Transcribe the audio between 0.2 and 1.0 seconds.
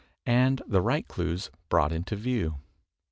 =99 and the